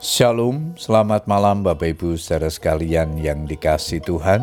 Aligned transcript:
Shalom, 0.00 0.80
selamat 0.80 1.28
malam 1.28 1.60
Bapak 1.60 1.92
Ibu 1.92 2.16
saudara 2.16 2.48
sekalian 2.48 3.20
yang 3.20 3.44
dikasih 3.44 4.00
Tuhan. 4.00 4.40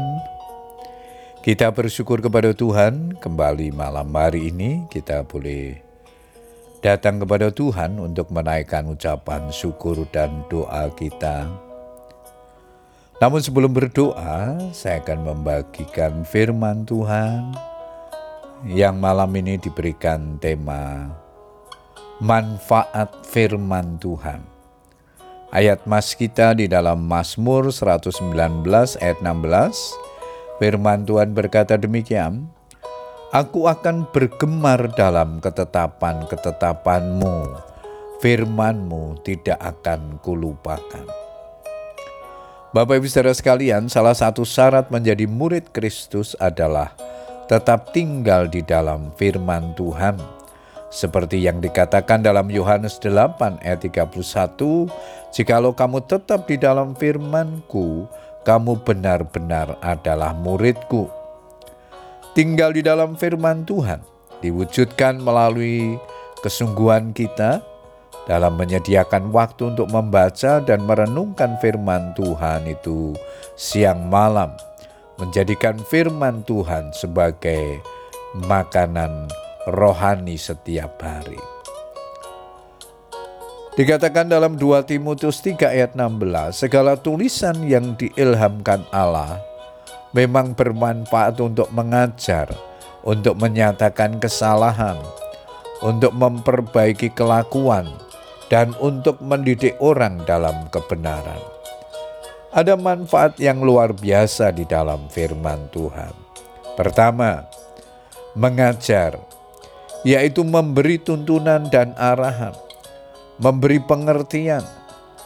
Kita 1.41 1.73
bersyukur 1.73 2.21
kepada 2.21 2.53
Tuhan 2.53 3.17
kembali 3.17 3.73
malam 3.73 4.05
hari 4.13 4.53
ini 4.53 4.85
kita 4.85 5.25
boleh 5.25 5.81
datang 6.85 7.17
kepada 7.25 7.49
Tuhan 7.49 7.97
untuk 7.97 8.29
menaikkan 8.29 8.85
ucapan 8.85 9.49
syukur 9.49 10.05
dan 10.13 10.45
doa 10.45 10.93
kita. 10.93 11.49
Namun 13.17 13.41
sebelum 13.41 13.73
berdoa, 13.73 14.61
saya 14.77 15.01
akan 15.01 15.25
membagikan 15.25 16.21
firman 16.21 16.85
Tuhan 16.85 17.57
yang 18.69 19.01
malam 19.01 19.33
ini 19.33 19.57
diberikan 19.57 20.37
tema 20.37 21.09
manfaat 22.21 23.09
firman 23.25 23.97
Tuhan. 23.97 24.56
Ayat 25.57 25.89
mas 25.89 26.13
kita 26.13 26.53
di 26.53 26.69
dalam 26.69 27.09
Mazmur 27.09 27.73
119 27.73 28.29
ayat 29.01 29.17
16, 29.25 30.61
firman 30.61 31.01
Tuhan 31.01 31.33
berkata 31.33 31.81
demikian, 31.81 32.45
Aku 33.33 33.65
akan 33.65 34.05
bergemar 34.13 34.85
dalam 34.93 35.41
ketetapan-ketetapanmu, 35.41 37.57
firmanmu 38.21 39.17
tidak 39.25 39.57
akan 39.57 40.21
kulupakan. 40.21 41.09
Bapak 42.69 43.01
ibu 43.01 43.09
saudara 43.09 43.33
sekalian, 43.33 43.89
salah 43.89 44.13
satu 44.13 44.45
syarat 44.45 44.93
menjadi 44.93 45.25
murid 45.25 45.73
Kristus 45.73 46.37
adalah 46.37 46.93
tetap 47.49 47.97
tinggal 47.97 48.45
di 48.45 48.61
dalam 48.61 49.09
firman 49.17 49.73
Tuhan 49.73 50.36
seperti 50.87 51.43
yang 51.43 51.59
dikatakan 51.59 52.23
dalam 52.23 52.47
Yohanes 52.47 52.99
8 53.03 53.59
ayat 53.59 53.83
31, 53.83 54.87
Jikalau 55.35 55.75
kamu 55.75 55.99
tetap 56.07 56.47
di 56.47 56.55
dalam 56.55 56.95
firmanku, 56.95 58.07
kamu 58.47 58.79
benar-benar 58.87 59.75
adalah 59.83 60.31
muridku. 60.31 61.11
Tinggal 62.31 62.71
di 62.71 62.85
dalam 62.85 63.19
firman 63.19 63.67
Tuhan 63.67 63.99
diwujudkan 64.39 65.19
melalui 65.19 65.99
kesungguhan 66.39 67.11
kita 67.11 67.59
dalam 68.29 68.55
menyediakan 68.55 69.31
waktu 69.35 69.75
untuk 69.75 69.91
membaca 69.91 70.63
dan 70.63 70.83
merenungkan 70.87 71.59
firman 71.59 72.15
Tuhan 72.15 72.67
itu 72.67 73.11
siang 73.59 74.07
malam, 74.07 74.55
menjadikan 75.19 75.75
firman 75.79 76.43
Tuhan 76.47 76.95
sebagai 76.95 77.83
makanan 78.47 79.27
rohani 79.67 80.39
setiap 80.39 80.95
hari. 81.03 81.39
Dikatakan 83.77 84.31
dalam 84.31 84.57
2 84.57 84.89
Timotius 84.89 85.37
3 85.43 85.69
ayat 85.69 85.91
16, 85.93 86.55
segala 86.55 86.97
tulisan 86.97 87.61
yang 87.61 87.93
diilhamkan 87.93 88.81
Allah 88.89 89.37
memang 90.17 90.57
bermanfaat 90.57 91.37
untuk 91.37 91.69
mengajar, 91.69 92.49
untuk 93.05 93.37
menyatakan 93.37 94.17
kesalahan, 94.17 94.97
untuk 95.85 96.09
memperbaiki 96.09 97.13
kelakuan, 97.13 97.85
dan 98.49 98.73
untuk 98.81 99.21
mendidik 99.21 99.77
orang 99.77 100.25
dalam 100.25 100.65
kebenaran. 100.73 101.37
Ada 102.57 102.73
manfaat 102.73 103.37
yang 103.37 103.61
luar 103.61 103.93
biasa 103.93 104.57
di 104.57 104.65
dalam 104.65 105.05
firman 105.13 105.69
Tuhan. 105.69 106.15
Pertama, 106.73 107.45
mengajar 108.33 109.21
yaitu 110.07 110.47
memberi 110.47 110.95
tuntunan 111.03 111.67
dan 111.67 111.91
arahan, 111.99 112.55
memberi 113.43 113.83
pengertian, 113.83 114.63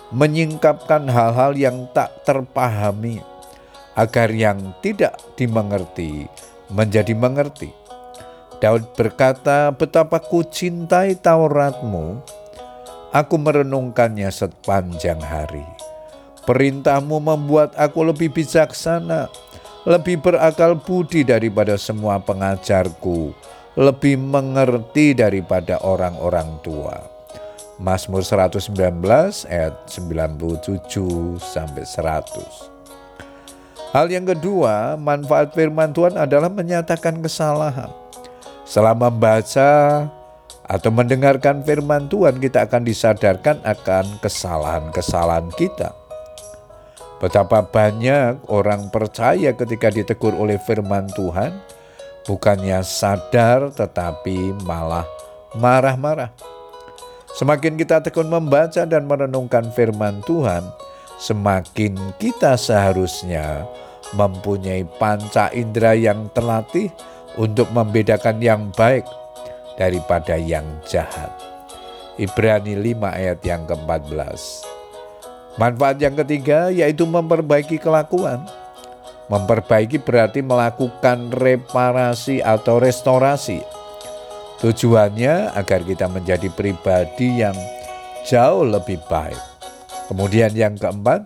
menyingkapkan 0.10 1.06
hal-hal 1.06 1.54
yang 1.54 1.86
tak 1.94 2.10
terpahami, 2.26 3.22
agar 3.94 4.34
yang 4.34 4.74
tidak 4.82 5.22
dimengerti 5.38 6.26
menjadi 6.74 7.14
mengerti. 7.14 7.70
Daud 8.58 8.98
berkata, 8.98 9.70
betapa 9.70 10.18
ku 10.18 10.42
cintai 10.42 11.14
Tauratmu, 11.14 12.18
aku 13.14 13.36
merenungkannya 13.38 14.34
sepanjang 14.34 15.22
hari. 15.22 15.66
Perintahmu 16.42 17.22
membuat 17.22 17.78
aku 17.78 18.02
lebih 18.10 18.34
bijaksana, 18.34 19.30
lebih 19.86 20.18
berakal 20.26 20.74
budi 20.74 21.22
daripada 21.22 21.78
semua 21.78 22.18
pengajarku, 22.18 23.34
lebih 23.80 24.20
mengerti 24.20 25.16
daripada 25.16 25.80
orang-orang 25.80 26.60
tua. 26.60 27.00
Mazmur 27.82 28.22
119 28.22 28.68
ayat 29.48 29.74
97 29.90 31.40
sampai 31.40 31.84
100. 31.88 32.72
Hal 33.92 34.08
yang 34.08 34.28
kedua, 34.28 34.96
manfaat 34.96 35.52
firman 35.52 35.92
Tuhan 35.92 36.16
adalah 36.16 36.48
menyatakan 36.48 37.20
kesalahan. 37.20 37.90
Selama 38.64 39.12
membaca 39.12 40.08
atau 40.64 40.90
mendengarkan 40.94 41.60
firman 41.66 42.08
Tuhan, 42.08 42.40
kita 42.40 42.70
akan 42.70 42.88
disadarkan 42.88 43.60
akan 43.66 44.06
kesalahan-kesalahan 44.24 45.52
kita. 45.60 45.92
Betapa 47.20 47.66
banyak 47.66 48.48
orang 48.48 48.88
percaya 48.94 49.52
ketika 49.52 49.92
ditegur 49.92 50.38
oleh 50.40 50.56
firman 50.64 51.12
Tuhan, 51.12 51.52
bukannya 52.26 52.82
sadar 52.86 53.74
tetapi 53.74 54.54
malah 54.66 55.06
marah-marah. 55.58 56.32
Semakin 57.32 57.80
kita 57.80 58.04
tekun 58.04 58.28
membaca 58.28 58.84
dan 58.84 59.08
merenungkan 59.08 59.72
firman 59.72 60.20
Tuhan, 60.28 60.68
semakin 61.16 61.96
kita 62.20 62.60
seharusnya 62.60 63.64
mempunyai 64.12 64.84
panca 65.00 65.48
indera 65.56 65.96
yang 65.96 66.28
terlatih 66.36 66.92
untuk 67.40 67.72
membedakan 67.72 68.44
yang 68.44 68.68
baik 68.76 69.08
daripada 69.80 70.36
yang 70.36 70.68
jahat. 70.84 71.32
Ibrani 72.20 72.76
5 72.76 73.02
ayat 73.08 73.40
yang 73.48 73.64
ke-14. 73.64 74.68
Manfaat 75.56 75.98
yang 76.04 76.16
ketiga 76.20 76.68
yaitu 76.68 77.08
memperbaiki 77.08 77.80
kelakuan. 77.80 78.44
Memperbaiki 79.32 80.04
berarti 80.04 80.44
melakukan 80.44 81.32
reparasi 81.32 82.44
atau 82.44 82.84
restorasi. 82.84 83.64
Tujuannya 84.60 85.56
agar 85.56 85.88
kita 85.88 86.12
menjadi 86.12 86.52
pribadi 86.52 87.40
yang 87.40 87.56
jauh 88.28 88.68
lebih 88.68 89.00
baik. 89.08 89.40
Kemudian 90.12 90.52
yang 90.52 90.76
keempat, 90.76 91.24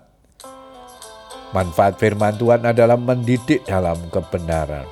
manfaat 1.49 1.97
firman 1.97 2.37
Tuhan 2.37 2.61
adalah 2.61 2.95
mendidik 2.95 3.65
dalam 3.65 3.97
kebenaran. 4.13 4.85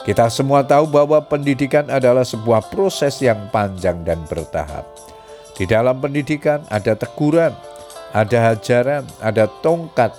Kita 0.00 0.32
semua 0.32 0.64
tahu 0.64 0.88
bahwa 0.88 1.20
pendidikan 1.20 1.84
adalah 1.92 2.24
sebuah 2.24 2.72
proses 2.72 3.20
yang 3.20 3.52
panjang 3.52 4.00
dan 4.00 4.24
bertahap. 4.24 4.88
Di 5.52 5.68
dalam 5.68 6.00
pendidikan 6.00 6.64
ada 6.72 6.96
teguran, 6.96 7.52
ada 8.16 8.38
hajaran, 8.48 9.04
ada 9.20 9.44
tongkat, 9.60 10.16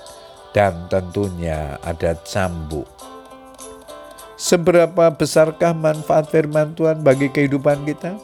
dan 0.51 0.87
tentunya 0.91 1.79
ada 1.83 2.15
cambuk. 2.27 2.87
Seberapa 4.41 5.13
besarkah 5.13 5.71
manfaat 5.71 6.33
firman 6.33 6.73
Tuhan 6.73 7.05
bagi 7.05 7.29
kehidupan 7.29 7.85
kita? 7.85 8.17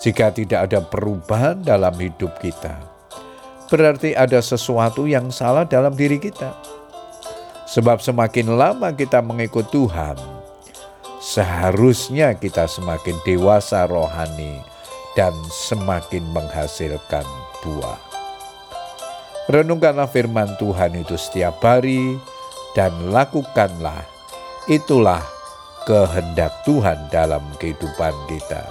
Jika 0.00 0.32
tidak 0.32 0.70
ada 0.70 0.80
perubahan 0.80 1.60
dalam 1.60 1.92
hidup 1.98 2.40
kita, 2.40 2.78
berarti 3.68 4.16
ada 4.16 4.40
sesuatu 4.40 5.04
yang 5.04 5.28
salah 5.28 5.68
dalam 5.68 5.92
diri 5.92 6.16
kita. 6.16 6.56
Sebab 7.68 8.00
semakin 8.00 8.56
lama 8.56 8.90
kita 8.96 9.20
mengikut 9.20 9.68
Tuhan, 9.68 10.16
seharusnya 11.20 12.32
kita 12.34 12.64
semakin 12.64 13.14
dewasa 13.22 13.84
rohani 13.86 14.58
dan 15.18 15.36
semakin 15.68 16.22
menghasilkan 16.32 17.26
buah. 17.62 18.09
Renungkanlah 19.50 20.06
firman 20.06 20.46
Tuhan 20.62 20.94
itu 20.94 21.18
setiap 21.18 21.58
hari 21.58 22.14
dan 22.78 23.10
lakukanlah. 23.10 24.06
Itulah 24.70 25.26
kehendak 25.82 26.62
Tuhan 26.62 27.10
dalam 27.10 27.42
kehidupan 27.58 28.14
kita. 28.30 28.62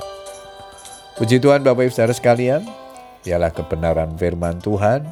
Puji 1.19 1.43
Tuhan 1.43 1.67
Bapak 1.67 1.83
Ibu 1.83 1.91
Saudara 1.91 2.15
sekalian, 2.15 2.63
ialah 3.27 3.51
kebenaran 3.51 4.15
firman 4.15 4.63
Tuhan 4.63 5.03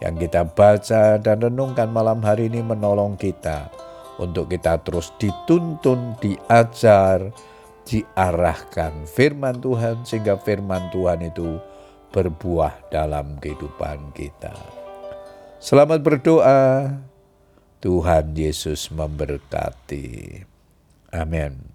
yang 0.00 0.16
kita 0.16 0.48
baca 0.48 1.20
dan 1.20 1.36
renungkan 1.36 1.92
malam 1.92 2.24
hari 2.24 2.48
ini 2.48 2.64
menolong 2.64 3.20
kita 3.20 3.68
untuk 4.16 4.48
kita 4.48 4.80
terus 4.88 5.12
dituntun, 5.20 6.16
diajar, 6.16 7.28
diarahkan 7.84 9.04
firman 9.04 9.60
Tuhan 9.60 10.08
sehingga 10.08 10.40
firman 10.40 10.88
Tuhan 10.88 11.28
itu 11.28 11.60
berbuah 12.08 12.88
dalam 12.88 13.36
kehidupan 13.36 14.16
kita. 14.16 14.83
Selamat 15.64 15.96
berdoa. 16.04 16.92
Tuhan 17.80 18.36
Yesus 18.36 18.92
memberkati. 18.92 20.44
Amin. 21.08 21.73